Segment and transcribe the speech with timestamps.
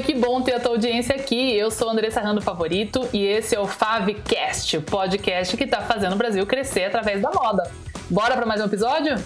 [0.00, 1.54] Oi, que bom ter a tua audiência aqui.
[1.54, 6.14] Eu sou Andressa Rando Favorito e esse é o Favcast, o podcast que está fazendo
[6.14, 7.70] o Brasil crescer através da moda.
[8.08, 9.22] Bora para mais um episódio?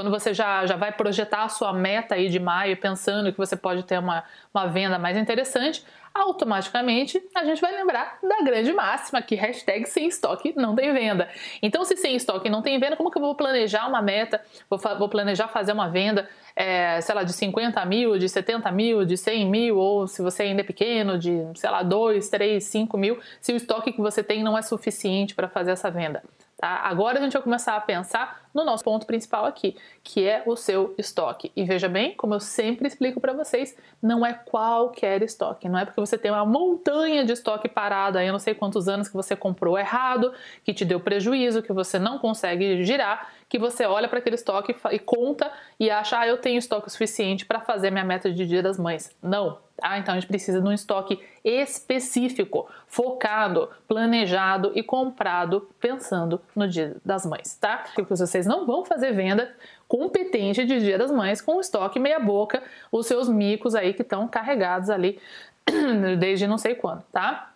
[0.00, 3.54] Quando você já, já vai projetar a sua meta aí de maio, pensando que você
[3.54, 4.24] pode ter uma,
[4.54, 10.08] uma venda mais interessante, automaticamente a gente vai lembrar da grande máxima que hashtag sem
[10.08, 11.28] estoque não tem venda.
[11.60, 14.40] Então, se sem estoque não tem venda, como que eu vou planejar uma meta?
[14.70, 19.04] Vou, vou planejar fazer uma venda, é, sei lá, de 50 mil, de 70 mil,
[19.04, 22.96] de 100 mil, ou se você ainda é pequeno, de, sei lá, 2, 3, 5
[22.96, 26.22] mil, se o estoque que você tem não é suficiente para fazer essa venda.
[26.60, 26.80] Tá?
[26.84, 29.74] Agora a gente vai começar a pensar no nosso ponto principal aqui,
[30.04, 31.50] que é o seu estoque.
[31.56, 35.86] E veja bem, como eu sempre explico para vocês, não é qualquer estoque, não é
[35.86, 39.14] porque você tem uma montanha de estoque parado aí, eu não sei quantos anos que
[39.14, 44.08] você comprou errado, que te deu prejuízo, que você não consegue girar, que você olha
[44.08, 48.04] para aquele estoque e conta e acha, ah, eu tenho estoque suficiente para fazer minha
[48.04, 49.10] meta de Dia das Mães.
[49.20, 56.40] Não, ah, então a gente precisa de um estoque específico, focado, planejado e comprado pensando
[56.54, 57.78] no Dia das Mães, tá?
[57.92, 59.52] Porque vocês não vão fazer venda
[59.88, 62.62] competente de Dia das Mães com estoque meia boca,
[62.92, 65.18] os seus micos aí que estão carregados ali
[66.20, 67.49] desde não sei quando, tá?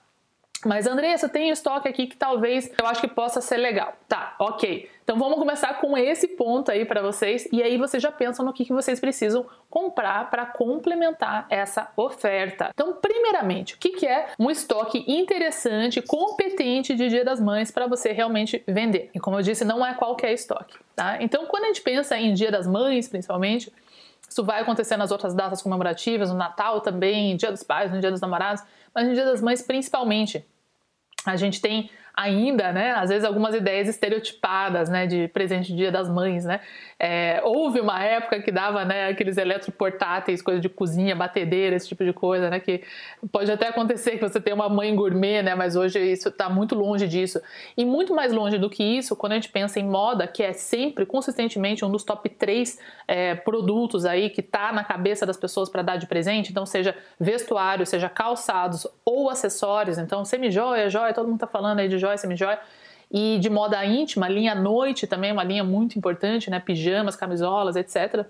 [0.64, 3.94] Mas Andressa, tem estoque aqui que talvez eu acho que possa ser legal.
[4.08, 4.88] Tá, ok.
[5.04, 8.54] Então vamos começar com esse ponto aí para vocês e aí vocês já pensam no
[8.54, 12.70] que, que vocês precisam comprar para complementar essa oferta.
[12.72, 17.86] Então, primeiramente, o que, que é um estoque interessante, competente de Dia das Mães para
[17.86, 19.10] você realmente vender?
[19.14, 21.18] E como eu disse, não é qualquer estoque, tá?
[21.20, 23.70] Então, quando a gente pensa em Dia das Mães, principalmente,
[24.26, 28.10] isso vai acontecer nas outras datas comemorativas, no Natal também, Dia dos Pais, no Dia
[28.10, 28.62] dos Namorados,
[28.94, 30.46] mas no Dia das Mães principalmente
[31.32, 35.90] a gente tem ainda, né, às vezes algumas ideias estereotipadas, né, de presente de Dia
[35.90, 36.60] das Mães, né.
[36.98, 42.04] É, houve uma época que dava, né, aqueles eletroportáteis, coisa de cozinha, batedeira, esse tipo
[42.04, 42.82] de coisa, né, que
[43.32, 46.76] pode até acontecer que você tenha uma mãe gourmet, né, mas hoje isso está muito
[46.76, 47.40] longe disso.
[47.76, 50.52] E muito mais longe do que isso, quando a gente pensa em moda, que é
[50.52, 52.78] sempre, consistentemente, um dos top 3
[53.08, 56.96] é, produtos aí que está na cabeça das pessoas para dar de presente, então seja
[57.18, 62.16] vestuário, seja calçados ou acessórios, então semi-joia, joia, todo mundo está falando aí de joia,
[62.18, 62.58] semi-joia,
[63.10, 66.60] e de moda íntima, linha noite também, uma linha muito importante, né?
[66.60, 68.26] Pijamas, camisolas, etc.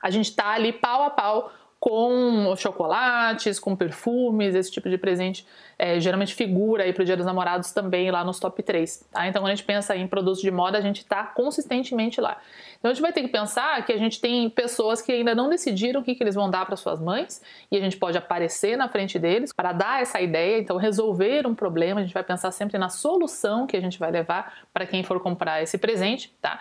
[0.00, 5.44] A gente está ali pau a pau com chocolates, com perfumes, esse tipo de presente
[5.76, 9.08] é, geralmente figura aí para o Dia dos Namorados também lá nos top 3.
[9.10, 9.26] Tá?
[9.26, 12.38] Então, quando a gente pensa em produtos de moda, a gente está consistentemente lá.
[12.82, 15.48] Então, a gente vai ter que pensar que a gente tem pessoas que ainda não
[15.48, 18.76] decidiram o que, que eles vão dar para suas mães e a gente pode aparecer
[18.76, 22.00] na frente deles para dar essa ideia, então resolver um problema.
[22.00, 25.20] A gente vai pensar sempre na solução que a gente vai levar para quem for
[25.20, 26.58] comprar esse presente, tá?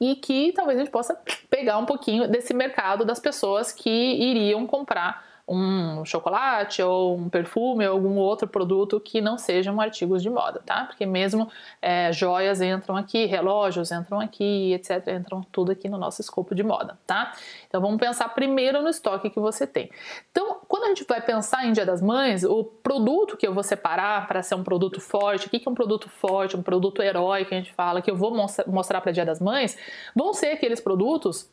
[0.00, 1.18] e que talvez a gente possa
[1.48, 7.86] pegar um pouquinho desse mercado das pessoas que iriam comprar um chocolate ou um perfume
[7.86, 10.84] ou algum outro produto que não sejam artigos de moda, tá?
[10.84, 11.50] Porque mesmo
[11.82, 15.06] é, joias entram aqui, relógios entram aqui, etc.
[15.08, 17.34] Entram tudo aqui no nosso escopo de moda, tá?
[17.68, 19.90] Então vamos pensar primeiro no estoque que você tem.
[20.30, 23.62] Então, quando a gente vai pensar em Dia das Mães, o produto que eu vou
[23.62, 27.44] separar para ser um produto forte, o que é um produto forte, um produto herói
[27.44, 28.34] que a gente fala, que eu vou
[28.66, 29.76] mostrar para Dia das Mães,
[30.16, 31.50] vão ser aqueles produtos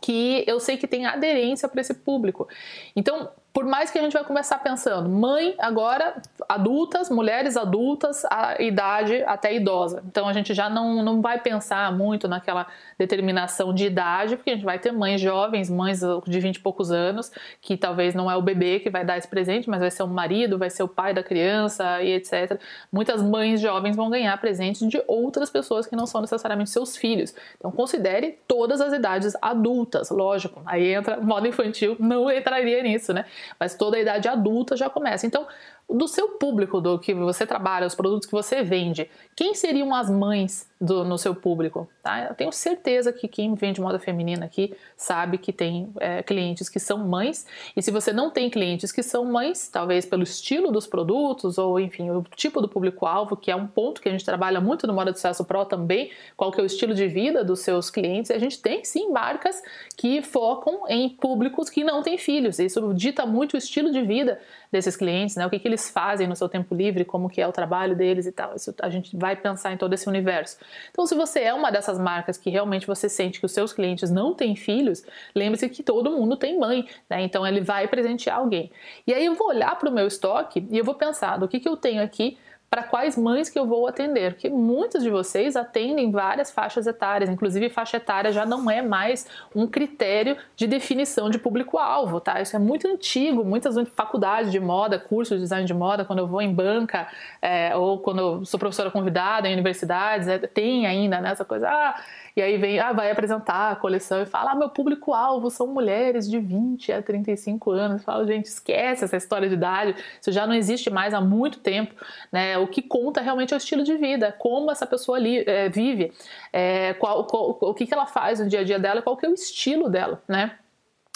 [0.00, 2.48] que eu sei que tem aderência para esse público.
[2.94, 8.60] Então, por mais que a gente vai começar pensando, mãe agora, adultas, mulheres adultas, a
[8.60, 10.04] idade até idosa.
[10.06, 12.66] Então a gente já não, não vai pensar muito naquela
[12.98, 16.90] determinação de idade, porque a gente vai ter mães jovens, mães de 20 e poucos
[16.90, 20.02] anos, que talvez não é o bebê que vai dar esse presente, mas vai ser
[20.02, 22.60] o marido, vai ser o pai da criança e etc.
[22.92, 27.34] Muitas mães jovens vão ganhar presentes de outras pessoas que não são necessariamente seus filhos.
[27.56, 30.60] Então considere todas as idades adultas, lógico.
[30.66, 33.24] Aí entra moda infantil, não entraria nisso, né?
[33.58, 35.26] Mas toda a idade adulta já começa.
[35.26, 35.46] Então,
[35.88, 40.10] do seu público, do que você trabalha, os produtos que você vende, quem seriam as
[40.10, 41.88] mães do, no seu público?
[42.02, 42.24] Tá?
[42.24, 46.80] Eu tenho certeza que quem vende moda feminina aqui sabe que tem é, clientes que
[46.80, 47.46] são mães,
[47.76, 51.78] e se você não tem clientes que são mães, talvez pelo estilo dos produtos, ou
[51.78, 54.92] enfim, o tipo do público-alvo, que é um ponto que a gente trabalha muito no
[54.92, 58.32] Moda de Sucesso Pro também, qual que é o estilo de vida dos seus clientes,
[58.32, 59.62] a gente tem sim marcas
[59.96, 64.40] que focam em públicos que não têm filhos, isso dita muito o estilo de vida
[64.72, 65.46] desses clientes, né?
[65.46, 68.26] o que, que eles fazem no seu tempo livre, como que é o trabalho deles
[68.26, 70.58] e tal, isso a gente vai pensar em todo esse universo.
[70.90, 74.10] Então, se você é uma dessas marcas que realmente você sente que os seus clientes
[74.10, 77.22] não têm filhos, lembre-se que todo mundo tem mãe, né?
[77.22, 78.70] Então, ele vai presentear alguém.
[79.06, 81.60] E aí eu vou olhar para o meu estoque e eu vou pensar do que,
[81.60, 82.38] que eu tenho aqui
[82.68, 87.30] para quais mães que eu vou atender, porque muitas de vocês atendem várias faixas etárias,
[87.30, 92.40] inclusive faixa etária já não é mais um critério de definição de público-alvo, tá?
[92.40, 96.26] Isso é muito antigo, muitas faculdades de moda, cursos de design de moda, quando eu
[96.26, 97.08] vou em banca
[97.40, 102.00] é, ou quando eu sou professora convidada em universidades, é, tem ainda né, coisa, ah,
[102.36, 106.28] e aí vem, ah, vai apresentar a coleção e fala, ah, meu público-alvo são mulheres
[106.28, 108.04] de 20 a 35 anos.
[108.04, 111.94] Fala, gente, esquece essa história de idade, isso já não existe mais há muito tempo,
[112.30, 112.58] né?
[112.66, 116.12] O que conta realmente é o estilo de vida, como essa pessoa ali é, vive,
[116.52, 119.24] é, qual, qual, o que, que ela faz no dia a dia dela, qual que
[119.24, 120.58] é o estilo dela, né?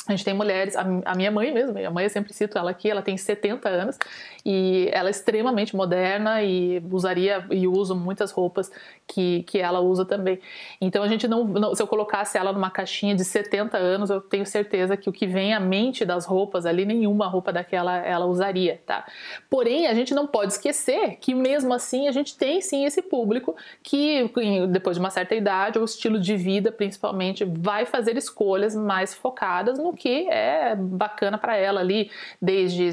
[0.09, 2.91] A gente tem mulheres, a, minha mãe mesmo, minha mãe eu sempre cito ela aqui,
[2.91, 3.99] ela tem 70 anos
[4.45, 8.73] e ela é extremamente moderna e usaria e uso muitas roupas
[9.07, 10.41] que, que ela usa também.
[10.81, 14.23] Então a gente não, não, se eu colocasse ela numa caixinha de 70 anos, eu
[14.23, 18.25] tenho certeza que o que vem à mente das roupas ali, nenhuma roupa daquela ela
[18.25, 19.07] usaria, tá?
[19.51, 23.55] Porém, a gente não pode esquecer que mesmo assim a gente tem sim esse público
[23.83, 24.31] que
[24.71, 29.79] depois de uma certa idade, ou estilo de vida principalmente, vai fazer escolhas mais focadas
[29.79, 32.11] no que é bacana para ela ali,
[32.41, 32.91] desde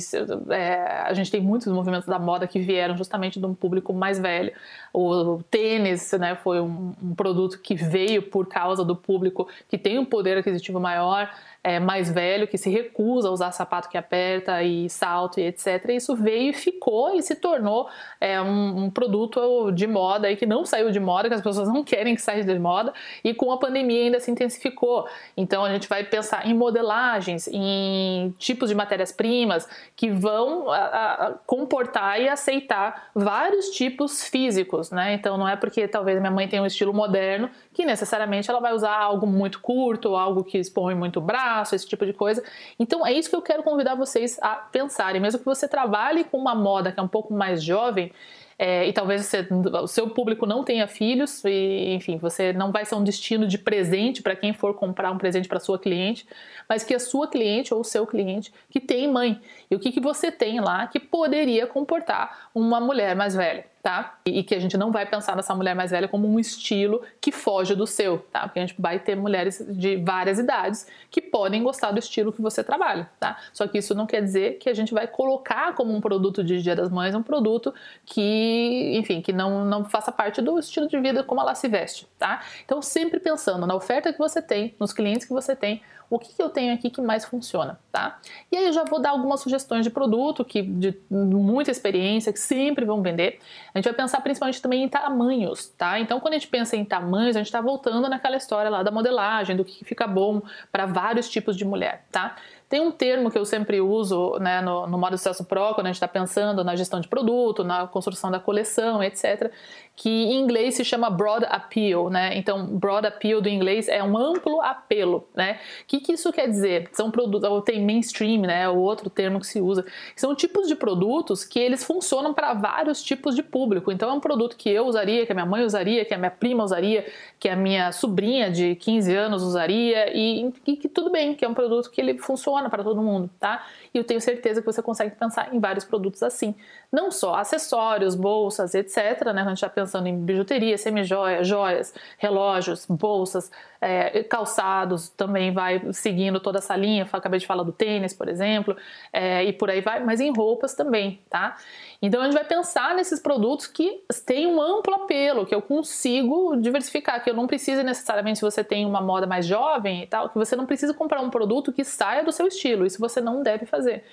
[0.49, 4.19] é, a gente tem muitos movimentos da moda que vieram justamente de um público mais
[4.19, 4.51] velho.
[4.93, 9.99] O tênis, né, foi um, um produto que veio por causa do público que tem
[9.99, 11.29] um poder aquisitivo maior
[11.67, 15.89] é, mais velho que se recusa a usar sapato que aperta e salto e etc.
[15.89, 17.89] Isso veio e ficou e se tornou
[18.21, 21.83] é, um, um, produto de moda que não saiu de moda, que as pessoas não
[21.83, 25.09] querem que saia de moda e com a pandemia ainda se intensificou.
[25.35, 31.31] Então a gente vai pensar em modelagens, em tipos de matérias-primas que vão a, a,
[31.45, 35.15] comportar e aceitar vários tipos físicos, né?
[35.15, 38.73] Então não é porque talvez minha mãe tenha um estilo moderno que necessariamente ela vai
[38.73, 42.43] usar algo muito curto, algo que expõe muito braço, esse tipo de coisa.
[42.79, 46.37] Então é isso que eu quero convidar vocês a pensarem, mesmo que você trabalhe com
[46.37, 48.11] uma moda que é um pouco mais jovem,
[48.59, 49.47] é, e talvez você,
[49.83, 53.57] o seu público não tenha filhos, e enfim, você não vai ser um destino de
[53.57, 56.27] presente para quem for comprar um presente para sua cliente,
[56.67, 59.39] mas que a sua cliente ou o seu cliente que tem mãe.
[59.69, 63.65] E o que, que você tem lá que poderia comportar uma mulher mais velha?
[63.87, 64.17] Tá?
[64.25, 67.31] E que a gente não vai pensar nessa mulher mais velha como um estilo que
[67.31, 68.41] foge do seu, tá?
[68.41, 72.41] Porque a gente vai ter mulheres de várias idades que podem gostar do estilo que
[72.41, 73.37] você trabalha, tá?
[73.53, 76.61] Só que isso não quer dizer que a gente vai colocar como um produto de
[76.61, 77.73] Dia das Mães um produto
[78.05, 82.09] que, enfim, que não, não faça parte do estilo de vida como ela se veste,
[82.19, 82.41] tá?
[82.65, 86.33] Então, sempre pensando na oferta que você tem, nos clientes que você tem, o que,
[86.33, 88.19] que eu tenho aqui que mais funciona, tá?
[88.51, 92.39] E aí eu já vou dar algumas sugestões de produto que de muita experiência que
[92.39, 93.39] sempre vão vender.
[93.73, 95.99] A gente vai pensar principalmente também em tamanhos, tá?
[95.99, 98.91] Então quando a gente pensa em tamanhos, a gente está voltando naquela história lá da
[98.91, 102.35] modelagem, do que fica bom para vários tipos de mulher, tá?
[102.69, 105.89] Tem um termo que eu sempre uso né, no, no modo sucesso pro, quando a
[105.89, 109.51] gente está pensando na gestão de produto, na construção da coleção, etc.,
[109.95, 112.37] que em inglês se chama broad appeal, né?
[112.37, 115.59] Então, broad appeal do inglês é um amplo apelo, né?
[115.81, 116.87] O que, que isso quer dizer?
[116.93, 118.69] São produtos, ou tem mainstream, né?
[118.69, 119.83] O outro termo que se usa,
[120.15, 123.91] são tipos de produtos que eles funcionam para vários tipos de público.
[123.91, 126.29] Então, é um produto que eu usaria, que a minha mãe usaria, que a minha
[126.29, 127.03] prima usaria,
[127.39, 131.47] que a minha sobrinha de 15 anos usaria e, e que tudo bem, que é
[131.47, 133.65] um produto que ele funciona para todo mundo, tá?
[133.93, 136.55] E eu tenho certeza que você consegue pensar em vários produtos assim.
[136.91, 139.33] Não só acessórios, bolsas, etc.
[139.33, 139.41] Né?
[139.41, 146.39] A gente está pensando em bijuteria, semijoias, joias, relógios, bolsas, é, calçados, também vai seguindo
[146.39, 147.07] toda essa linha.
[147.11, 148.75] Acabei de falar do tênis, por exemplo,
[149.13, 151.57] é, e por aí vai, mas em roupas também, tá?
[152.01, 156.55] Então a gente vai pensar nesses produtos que têm um amplo apelo, que eu consigo
[156.57, 160.29] diversificar, que eu não preciso necessariamente, se você tem uma moda mais jovem e tal,
[160.29, 163.41] que você não precisa comprar um produto que saia do seu estilo, isso você não
[163.41, 164.03] deve fazer.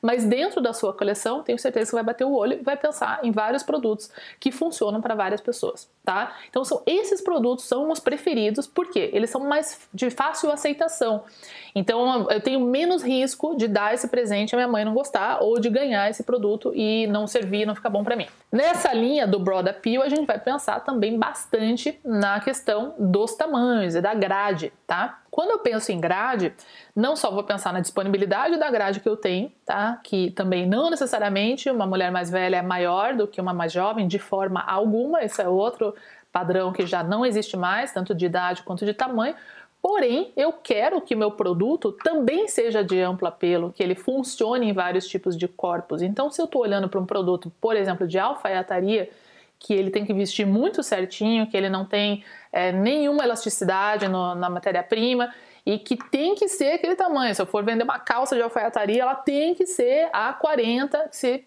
[0.00, 3.20] Mas dentro da sua coleção, tenho certeza que vai bater o olho e vai pensar
[3.24, 6.36] em vários produtos que funcionam para várias pessoas, tá?
[6.48, 11.24] Então são esses produtos são os preferidos, porque eles são mais de fácil aceitação.
[11.74, 15.58] Então eu tenho menos risco de dar esse presente a minha mãe não gostar ou
[15.58, 18.26] de ganhar esse produto e não servir, não ficar bom para mim.
[18.50, 23.94] Nessa linha do broad appeal, a gente vai pensar também bastante na questão dos tamanhos
[23.94, 25.21] e da grade, tá?
[25.32, 26.52] Quando eu penso em grade,
[26.94, 29.98] não só vou pensar na disponibilidade da grade que eu tenho, tá?
[30.04, 34.06] Que também não necessariamente uma mulher mais velha é maior do que uma mais jovem
[34.06, 35.94] de forma alguma, esse é outro
[36.30, 39.34] padrão que já não existe mais, tanto de idade quanto de tamanho.
[39.80, 44.74] Porém, eu quero que meu produto também seja de amplo apelo, que ele funcione em
[44.74, 46.02] vários tipos de corpos.
[46.02, 49.08] Então, se eu estou olhando para um produto, por exemplo, de alfaiataria,
[49.62, 54.34] que ele tem que vestir muito certinho, que ele não tem é, nenhuma elasticidade no,
[54.34, 55.32] na matéria-prima
[55.64, 57.32] e que tem que ser aquele tamanho.
[57.32, 61.44] Se eu for vender uma calça de alfaiataria, ela tem que ser a 40, se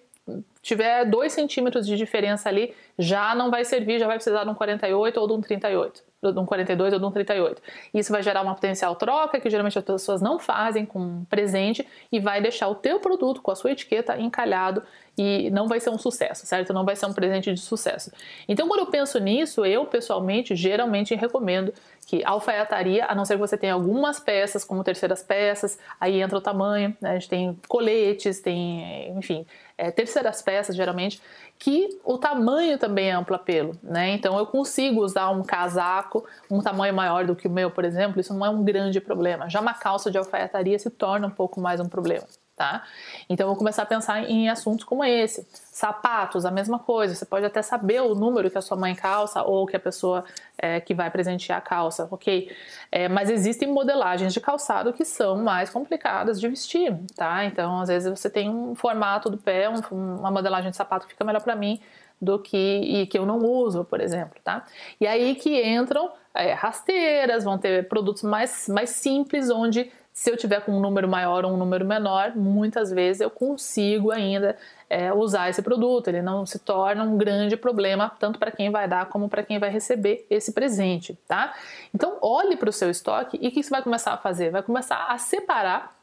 [0.61, 4.55] tiver 2 centímetros de diferença ali, já não vai servir, já vai precisar de um
[4.55, 7.61] 48 ou de um 38 de um 42 ou de um 38.
[7.93, 11.85] Isso vai gerar uma potencial troca que geralmente as pessoas não fazem com um presente
[12.11, 14.83] e vai deixar o teu produto com a sua etiqueta encalhado
[15.17, 16.73] e não vai ser um sucesso, certo?
[16.73, 18.11] Não vai ser um presente de sucesso.
[18.47, 21.73] Então, quando eu penso nisso, eu pessoalmente geralmente recomendo
[22.05, 26.37] que alfaiataria, a não ser que você tenha algumas peças como terceiras peças, aí entra
[26.37, 27.11] o tamanho, né?
[27.11, 29.45] a gente tem coletes, tem, enfim,
[29.77, 31.19] é, terceiras peças geralmente,
[31.57, 34.09] que o tamanho também é amplo apelo, né?
[34.09, 38.19] Então eu consigo usar um casaco um tamanho maior do que o meu, por exemplo,
[38.19, 39.49] isso não é um grande problema.
[39.49, 42.83] Já uma calça de alfaiataria se torna um pouco mais um problema tá?
[43.29, 45.47] Então vou começar a pensar em assuntos como esse.
[45.51, 47.13] Sapatos, a mesma coisa.
[47.13, 50.23] Você pode até saber o número que a sua mãe calça ou que a pessoa
[50.57, 52.49] é, que vai presentear calça, ok?
[52.91, 57.43] É, mas existem modelagens de calçado que são mais complicadas de vestir, tá?
[57.45, 59.81] Então às vezes você tem um formato do pé, um,
[60.19, 61.81] uma modelagem de sapato que fica melhor para mim
[62.21, 64.65] do que e que eu não uso, por exemplo, tá?
[64.99, 70.37] E aí que entram é, rasteiras, vão ter produtos mais, mais simples onde se eu
[70.37, 74.55] tiver com um número maior ou um número menor, muitas vezes eu consigo ainda
[74.89, 76.07] é, usar esse produto.
[76.07, 79.59] Ele não se torna um grande problema tanto para quem vai dar como para quem
[79.59, 81.53] vai receber esse presente, tá?
[81.93, 84.51] Então olhe para o seu estoque e o que você vai começar a fazer?
[84.51, 85.93] Vai começar a separar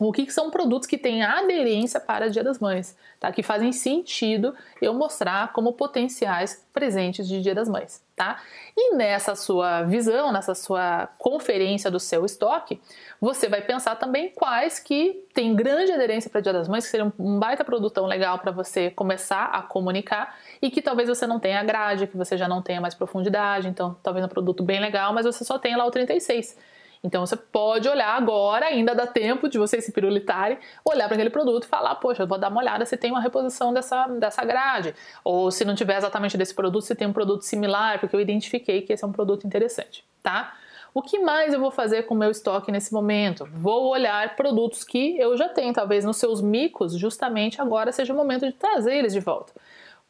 [0.00, 3.32] o que, são produtos que têm aderência para Dia das Mães, tá?
[3.32, 8.36] Que fazem sentido eu mostrar como potenciais presentes de Dia das Mães, tá?
[8.76, 12.78] E nessa sua visão, nessa sua conferência do seu estoque,
[13.18, 17.10] você vai pensar também quais que têm grande aderência para Dia das Mães, que seriam
[17.18, 21.64] um baita produtão legal para você começar a comunicar e que talvez você não tenha
[21.64, 25.24] grade, que você já não tenha mais profundidade, então talvez um produto bem legal, mas
[25.24, 26.58] você só tenha lá o 36
[27.02, 31.30] então você pode olhar agora, ainda dá tempo de vocês se pirulitarem, olhar para aquele
[31.30, 34.94] produto e falar, poxa, vou dar uma olhada se tem uma reposição dessa, dessa grade.
[35.24, 38.82] Ou se não tiver exatamente desse produto, se tem um produto similar, porque eu identifiquei
[38.82, 40.54] que esse é um produto interessante, tá?
[40.92, 43.48] O que mais eu vou fazer com o meu estoque nesse momento?
[43.52, 48.16] Vou olhar produtos que eu já tenho, talvez nos seus micos, justamente agora seja o
[48.16, 49.52] momento de trazer eles de volta.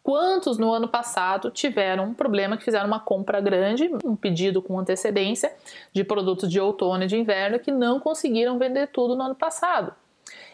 [0.03, 4.79] Quantos no ano passado tiveram um problema que fizeram uma compra grande, um pedido com
[4.79, 5.55] antecedência
[5.93, 9.95] de produtos de outono e de inverno que não conseguiram vender tudo no ano passado?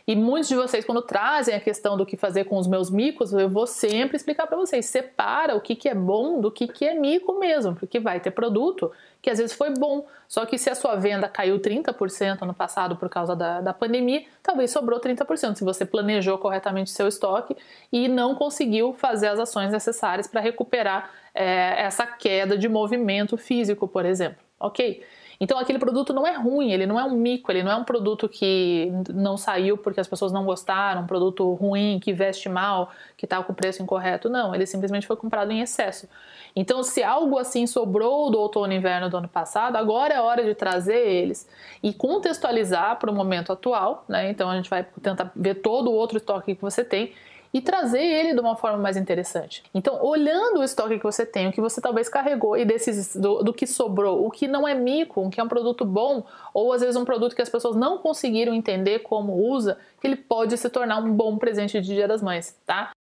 [0.07, 3.33] E muitos de vocês, quando trazem a questão do que fazer com os meus micos,
[3.33, 6.85] eu vou sempre explicar para vocês: separa o que, que é bom do que, que
[6.85, 10.71] é mico mesmo, porque vai ter produto que às vezes foi bom, só que se
[10.71, 15.57] a sua venda caiu 30% no passado por causa da, da pandemia, talvez sobrou 30%,
[15.57, 17.57] se você planejou corretamente seu estoque
[17.93, 23.89] e não conseguiu fazer as ações necessárias para recuperar é, essa queda de movimento físico,
[23.89, 25.03] por exemplo, ok?
[25.41, 27.85] Então aquele produto não é ruim, ele não é um mico, ele não é um
[27.85, 32.91] produto que não saiu porque as pessoas não gostaram, um produto ruim, que veste mal,
[33.17, 34.29] que está com o preço incorreto.
[34.29, 36.09] Não, ele simplesmente foi comprado em excesso.
[36.55, 40.43] Então, se algo assim sobrou do outono e inverno do ano passado, agora é hora
[40.43, 41.47] de trazer eles
[41.83, 44.31] e contextualizar para o momento atual, né?
[44.31, 47.13] Então a gente vai tentar ver todo o outro estoque que você tem
[47.53, 49.63] e trazer ele de uma forma mais interessante.
[49.75, 53.43] Então, olhando o estoque que você tem, o que você talvez carregou e desses do,
[53.43, 56.73] do, que sobrou, o que não é mico, o que é um produto bom, ou
[56.73, 60.57] às vezes um produto que as pessoas não conseguiram entender como usa, que ele pode
[60.57, 62.95] se tornar um bom presente de Dia das Mães, tá?